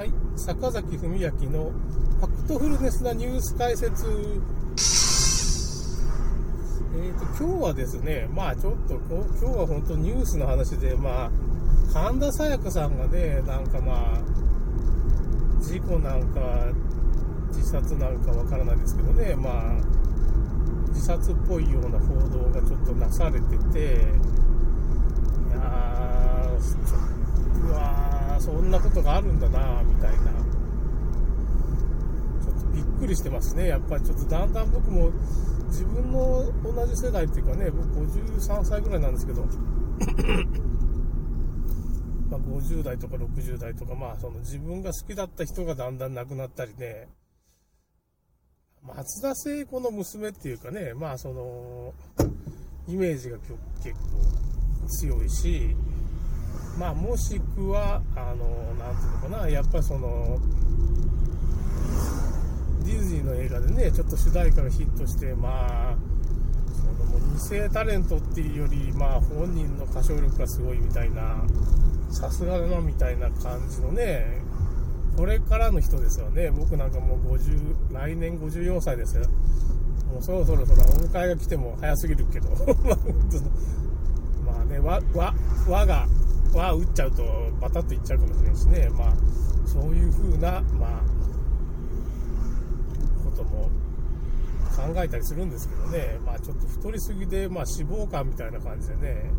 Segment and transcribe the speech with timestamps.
[0.00, 1.72] はい、坂崎文明の
[2.20, 4.06] ファクトフルネスなニュース解説。
[4.06, 11.30] えーと、今日はですね、まあちょっと、今日は本当ニュースの話で、まあ、
[11.92, 14.22] 神田沙也加さんがね、なんかまあ、
[15.62, 16.40] 事故なんか、
[17.48, 19.74] 自殺なんかわからないですけどね、まあ、
[20.94, 23.96] 自殺っぽいような報道がちょっとなされてて、い
[25.52, 26.90] やー、ちょっ
[27.60, 28.09] と、うわー、
[28.40, 30.32] そんなことがあるんだなみたいな。
[32.42, 33.68] ちょっとびっくりしてますね。
[33.68, 35.10] やっぱりちょっとだんだん僕も
[35.68, 39.44] 自分の同じ世代っていうかね僕53歳ぐらいなんですけど。
[42.30, 47.08] まあ50代とか60代とかまあその自分が好きだった人がだんだん亡くなったりね。
[48.82, 51.92] 松田聖子の娘っていうかねまあその
[52.88, 53.52] イメージが結
[53.92, 53.98] 構
[54.88, 55.76] 強いし。
[56.80, 58.46] まあ、もしくは、あの、
[58.82, 60.38] なんていうのかな、やっぱりその、
[62.86, 65.96] ディズニーの映画でね、ちょっと主題歌がヒットして、まあ、
[66.72, 71.44] そのもう2世タレントっていうより、まあ、本人の歌唱力がすごいみたいな、
[72.10, 74.40] さすがだなみたいな感じのね、
[75.18, 76.50] これからの人ですよね。
[76.50, 79.24] 僕なんかもう50、来年54歳ですよ。
[80.10, 82.48] もうそろそろそのお迎えが来ても早すぎるけど、
[84.46, 85.34] まあね、わ、わ、
[85.68, 86.08] 我が
[86.58, 87.24] は打っちゃうと
[87.60, 89.14] バタッといっちゃうかもしれないしね、まあ、
[89.66, 91.02] そういう風な、まあ、
[93.24, 93.70] ことも
[94.76, 99.30] 考えたりするんですけどね、まあ、ちょっと太りすぎで、まあ、脂肪肝みたいな感じでね、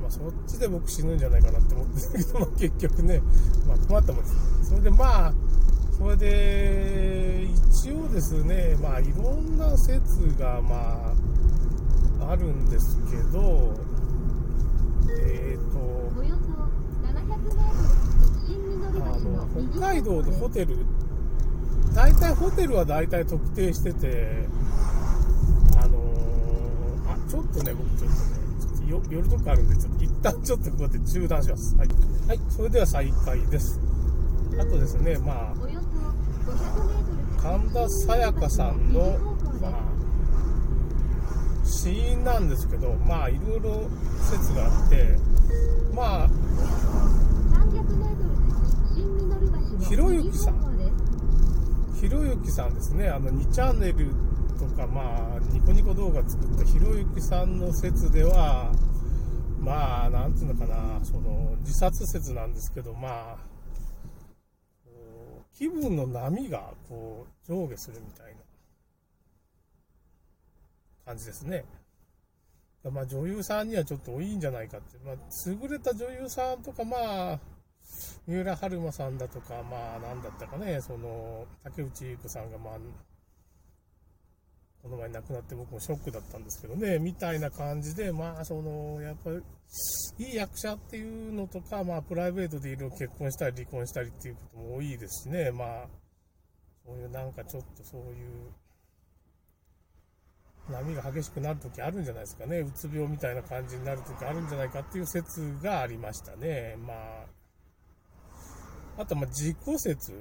[0.00, 3.22] まあ、そっちで僕死ぬんじゃないかなって思ってるけど、まあ、結局ね、
[3.66, 4.70] まあ、困ったもんです。
[4.70, 5.34] それでまあ、
[5.96, 11.14] それで、一応ですね、まあ、いろんな説が、ま
[12.20, 13.74] あ、あるんですけど、
[15.10, 15.76] えーと
[18.98, 20.76] あの北海道のホテル
[21.94, 24.46] 大体ホテルは大体特定してて
[25.78, 31.74] あのー、あちょっとね僕ちょっとねちょっと寄るとこあるんでちょっと一旦ちょっとこうやって中断します。
[31.76, 31.88] はい、
[32.28, 33.80] はい、それでは再開です。
[34.58, 35.54] あとですねまあ
[37.42, 39.18] 神田沙也加さんの
[39.60, 39.85] まあ
[41.66, 43.88] 死因なんですけどまあいろいろ
[44.20, 45.16] 説があって
[45.94, 46.28] まあ
[49.88, 50.66] ひろゆきさん。
[52.00, 53.08] ひろゆきさんですね。
[53.08, 54.10] あの2チャンネル
[54.58, 58.72] とかまあニコニコ動画作ったひろゆきさんの説では
[59.60, 63.36] まあなんていうのかなその自殺説なんですけどまあ
[65.54, 68.45] 気分の波がこう上下するみたいな
[71.06, 71.64] 感じですね。
[72.84, 75.14] まあ女優さんにはちょっと多いんじゃないかって、まあ
[75.46, 76.96] 優れた女優さんとかま
[77.32, 77.40] あ
[78.26, 82.74] 三浦春馬さんだとか、まあ、なんだったかね、その、竹内優子さんが、まあ、
[84.82, 89.42] この前亡くなって僕もショックだったんですけどね、みたいな感じで、まあ、その、やっぱり、
[90.18, 95.86] いい役者っていうのとか、まあ、プライベートでいろいろ結婚したり離婚したりっていうことも多いですしね、まあ、
[96.84, 98.52] そういうなんかちょっとそういう、
[100.70, 106.76] 波が激しくなるときあるんじゃないですかね、うつ病みたいな感じになるときあるんじゃないかっていう説がありましたね。
[106.86, 107.36] まあ
[108.98, 110.12] あと、まあ、自己説。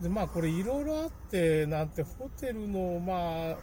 [0.00, 3.56] で、まあ、これいろいろあって、なんて、ホテルの、まあ、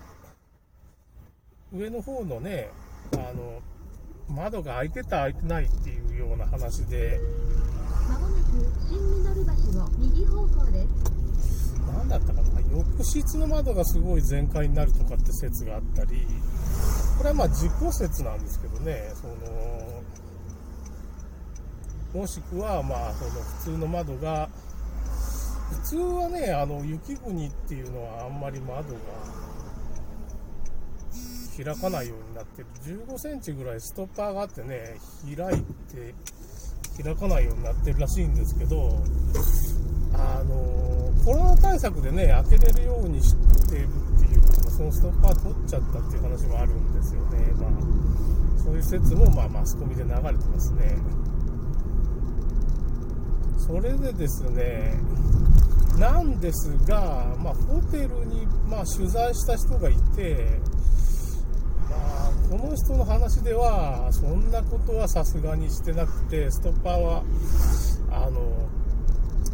[1.73, 2.69] 上の方のね、
[3.13, 3.61] あの、
[4.29, 7.19] 窓が開いてた開いてないっていうような話で、
[8.07, 8.49] まもなく
[8.87, 11.10] 新ミノル橋の右方向です。
[11.93, 16.25] 何だったかな、浴室の窓がすごい全開になるとかって説があったり、
[17.17, 19.35] これはまあ自己説なんですけどね、その、
[22.13, 24.49] もしくは、まあ、その普通の窓が、
[25.69, 28.99] 普通はね、あの、雪国っていうのはあんまり窓が
[31.63, 32.67] 開かないようになってる。
[33.07, 35.63] 15センチぐらいストッパーがあってね、開い
[35.93, 36.13] て、
[37.01, 39.01] 開かないようになってるらしいんですけど、
[40.13, 43.35] あの、コロナ対策でね、開けれるようにし
[43.69, 47.51] てるっていうか、そのストッパー取っちゃったっていう話もあるんですよね。
[47.59, 50.97] まあ、そういう説も、まあ、マスコミで流れてますね。
[53.57, 54.99] それでですね、
[55.97, 60.59] なんですが、まあ、ホテルに、まあ、取材した人がいて、
[61.89, 67.23] まあ、この人の話では、そんなことはさすがにしてなくて、ストッパーは、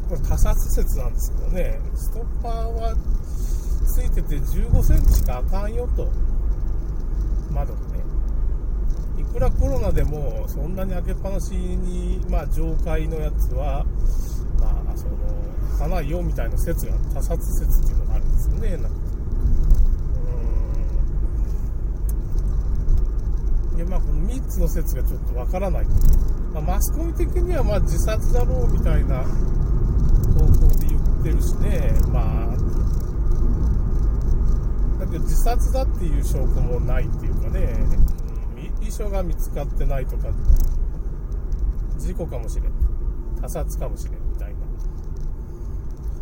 [0.07, 2.95] これ他殺説なんですけどね、ストッパーは
[3.85, 6.09] ついてて15センチしかあかんよと、
[7.51, 8.03] 窓がね。
[9.17, 13.85] いくらコロナでもそんなに開けっぱなしに、まあ、上階のやつは、
[14.59, 15.17] まあ、その
[15.77, 18.71] かないよみたいな説が他殺説っていうのがあるんですよね。
[18.77, 18.89] なんか。
[23.77, 25.85] でまあこの3つの説がちょっとわからない、
[26.51, 29.23] まあ、マスコミ的にはまあ自殺だろうみたいな
[30.37, 31.93] 方向で言ってるしね。
[32.11, 32.57] まあ
[34.99, 37.75] だけど自殺だっていう証拠もないっていうかね、
[38.79, 40.29] うん、遺書が見つかってないとか
[41.97, 42.71] 事故かもしれん。
[43.41, 44.57] 他殺かもしれんみたいな。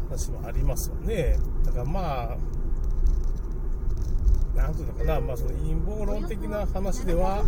[0.09, 1.38] 話もありますよね。
[1.65, 2.38] だからまあ
[4.56, 7.44] なんていうのかな、まあ、その陰謀論的な話では、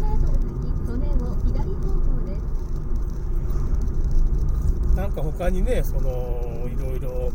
[4.97, 7.31] なんか他にね、そのいろいろ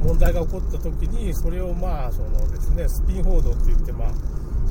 [0.00, 4.12] 問題が起こった時に、それをまあそのですねスピン報道って言って、まあ、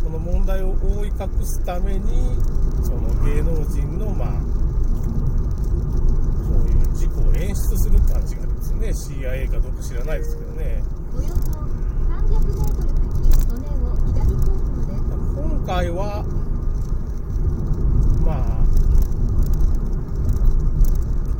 [0.01, 2.35] その問題を覆い隠すために、
[2.83, 4.29] その芸能人のまあ
[6.43, 10.83] そういう事故を演出する感じがですよね、CIA かどうか知らないですけどね。
[15.35, 16.23] 今回は、
[18.25, 18.57] まあ、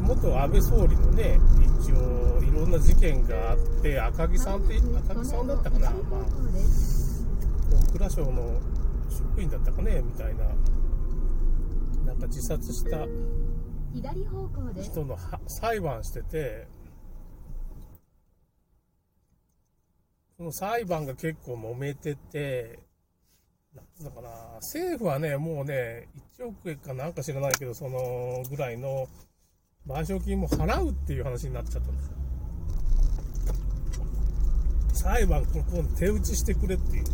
[0.02, 1.38] 元安倍総理のね、
[1.82, 6.24] 一応、いろんな事件があって、赤木さんって、赤木さんだったかな、まあ、
[7.92, 8.62] 大蔵省の
[9.10, 10.46] 職員だったかね、みたいな、
[12.06, 13.06] なんか自殺した
[14.82, 15.18] 人の
[15.48, 16.66] 裁判してて、
[20.38, 22.80] その裁判が結構揉めてて、
[23.76, 24.30] なんつうのかな、
[24.62, 26.08] 政府はね、もうね、
[26.40, 29.10] 1億円かなんか知らないけど、そのぐらいの
[29.88, 32.18] 賠償金も払うっていう話になっちゃったんですよ。
[34.94, 37.06] 裁判、ここに手打ちしてくれっていう。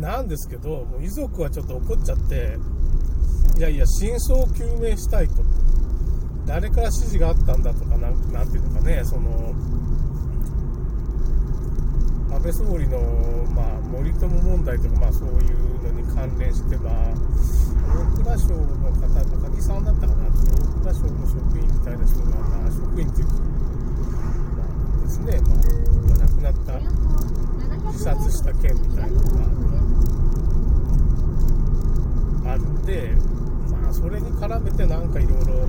[0.00, 2.58] なんですけど、もう遺族はちょっと怒っちゃって、
[3.58, 5.34] いやいや、真相を究明したいと。
[6.46, 9.54] 誰から指示があったんだとか、なんなんていうのかね、その、
[12.32, 12.98] 安倍総理の、
[13.54, 17.12] まあ、森友問題とか、まあ、そういうのに関連して、まあ、
[18.18, 23.34] 大蔵省の方、高木さんだったかな、大蔵省の職員みたいな人が、まあ、職員っていうか、
[24.56, 25.40] まあですね、
[26.08, 26.80] まあ、亡くなった
[27.92, 29.20] 自殺した件みたいなの
[32.44, 33.12] があるんで、
[33.70, 35.68] まあ、それに絡めてなんかいろいろ、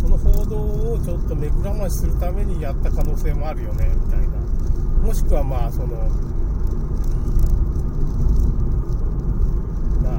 [0.00, 0.56] その報道
[0.92, 4.35] をちょっと目くらましするためにやった可能性もあるよね、みたいな。
[5.06, 5.86] もしくはまあその
[10.02, 10.18] まあ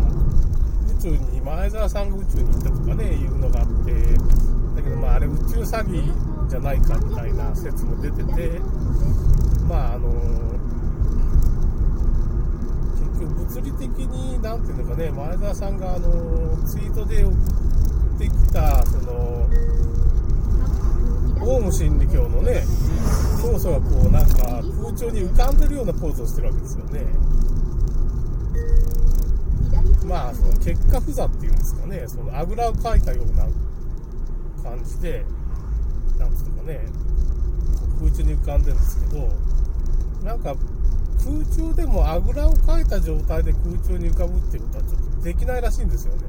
[0.97, 3.91] 宇宙に前澤さんが宇宙に行ったとかねいうのがあって
[4.77, 8.59] だけどまああれ宇宙詐欺じゃないかみたいな説も出てて
[9.67, 10.07] まああの
[12.95, 19.49] 結局物理的に何ていうのかね前澤さんがあのツイートで送ってきたその
[21.41, 22.63] オウム真理教のね
[23.47, 27.05] 教祖がこうなんか空中に浮かんでるようなポーズをしてるわけですよね
[30.05, 33.47] まあその結果不座っていうんですかねそのあぐらをかいたような
[34.63, 35.23] 感じで
[36.19, 36.81] なんつうかね
[37.99, 39.29] 空中に浮かんでるんですけど
[40.25, 40.55] なんか
[41.23, 46.23] 空中でもあぐらをかいた状態で空中に浮かぶっていうことはちょっとできないらしいんですよね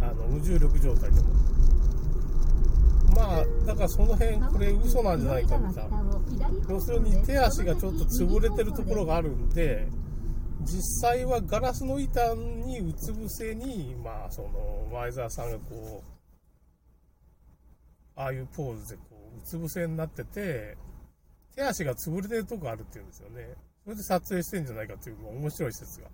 [0.00, 1.26] あの無重力状態でも。
[3.14, 6.03] まあ、だからその辺、これ嘘なんじゃないかみたいな。
[6.68, 9.86] 要するに手足がちょっと潰れてるところがあるんで、
[10.62, 16.14] 実際はガラスの板にうつ伏せに、まあ、その、前澤さんがこう、
[18.16, 19.02] ああいうポーズでこ
[19.34, 20.76] う、うつ伏せになってて、
[21.54, 23.54] 手足が潰れてるとこあるっていうんですよね。
[23.84, 26.08] それで撮影してんじゃないかっていう面白い説が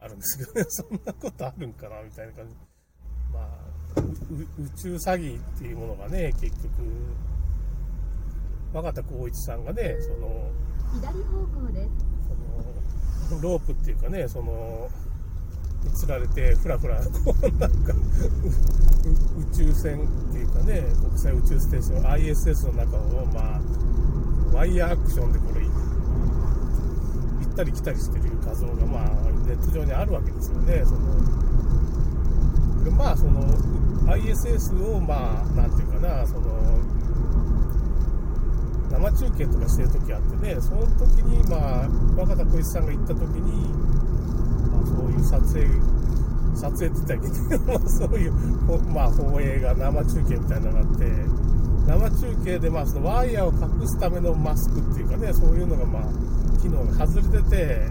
[0.00, 2.54] あるんですけどね、 そんなことあるんかなみたいな感じ。
[3.32, 4.00] まあ、
[4.58, 6.68] 宇宙詐欺っていうものがね、結局、
[8.72, 10.50] 若田光一さんがね、その、
[11.00, 11.90] 左方向です。
[13.28, 14.88] その、ロープっていうかね、その、
[15.94, 17.92] 釣られて、ふらふら、こう、なんか、
[19.38, 23.60] 宇宙船っていうかね、国際宇宙ステーション、ISS の中を、まあ、
[24.54, 25.70] ワイヤーアクションでこれ、行
[27.52, 29.08] ったり来たりしてる画像が、まあ、
[29.46, 31.00] ネット上にあるわけですよね、その、
[32.92, 33.40] まあ、その、
[34.12, 36.77] ISS を、まあ、なんていうかな、その、
[38.90, 43.68] 生中継とかしてる時あってね、その時に、まあ、若田光一さんが行った時に、
[44.72, 45.66] まあ、そういう撮影、
[46.56, 48.32] 撮影って言ったらいけないけど、 そういう、
[48.92, 51.12] まあ、放映が生中継みたいなのがあって、
[51.86, 57.90] 生中継で、まあ、そのワイヤーを隠すためのマスクっていうかね、そういうのが、まあ、機能が外れてて、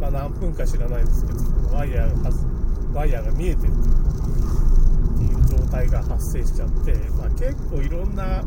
[0.00, 2.52] まあ、何分か知らないですけど、ワイヤーが外
[2.94, 8.44] ワイヤーが見えてるという状態が発生しちゃって、まあ、結構いろんな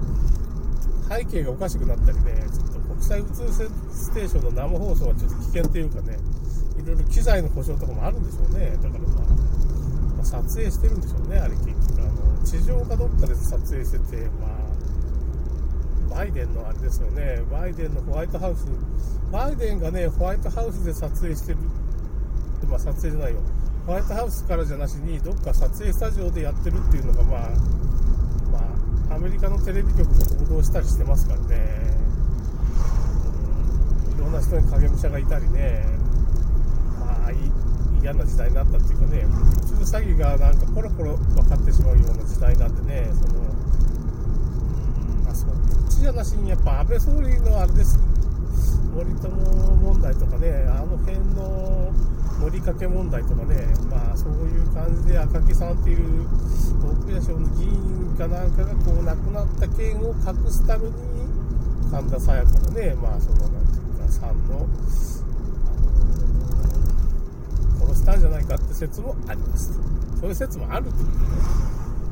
[1.09, 6.17] 背景がおかしくなったりね、ちょっと国際宇宙ステーションの生放送はちょっと危険っていうかね、
[6.81, 8.77] いろいろ機材の故障とかもあるんでしょうね。
[8.81, 9.35] だからまあ、
[10.17, 12.01] まあ、撮影してるんでしょうね、あれ結局。
[12.01, 18.65] あの、地上かどっかで撮影してて、まあ、バイデンのあれですよね、バイデンのホワイトハウス、
[19.31, 21.57] バイデンがね、ホワイトハウスで撮影してる、
[22.67, 23.39] まあ撮影じゃないよ、
[23.85, 27.49] ホワイトハウスからじゃなしに、どっか撮影スタジオでやってるっていうのが、まあ、
[29.15, 31.95] アメリカのテレビ局も報道したりしてますからね、
[34.13, 35.85] いろんな人に影武者がいたりね、
[36.99, 37.31] まあ、
[38.01, 43.35] 嫌な時代になったっていうかね、普通詐欺がなんかポロポロ分かってしまうような時代なんでね、その、
[45.23, 45.49] まあ、そっ
[45.89, 47.97] ちじゃなしに、やっぱ安倍総理のあれです、
[48.93, 49.29] 森友
[49.77, 51.93] 問題とかね、あの辺の、
[52.41, 53.65] 盛りかけ問題とかね、
[54.73, 56.27] 感じで赤木さんっていう
[56.81, 60.93] 大蔵省の議員かなんかがこう亡くなった件を隠すために
[61.91, 64.59] 神田沙也加のね、まあ、そのなんていうか、さんの、あ
[67.79, 69.73] の殺したんじゃないかって説もあります。
[70.19, 71.17] そういう説もあるってことで、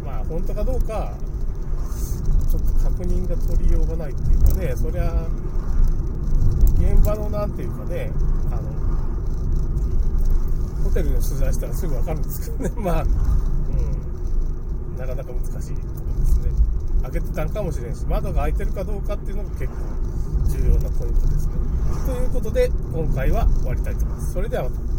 [0.06, 1.14] まあ、本当かどうか、
[2.50, 5.28] ちょっと確認が取りようがないっていうかね、そりゃ、
[6.78, 8.12] 現場のなんていうかね、
[8.52, 8.93] あの
[10.94, 16.52] ホテルの取材したらすぐ分かるんですけどね、 まあ、うん、なかなか難しいところですね。
[17.02, 19.74] 開けてたんかもしれんし、窓が開いてるかどうかっていうのが結構
[20.50, 21.54] 重要なポイントですね。
[22.06, 24.34] ということで、今回は終わりたいと思います。
[24.34, 24.93] それではまた。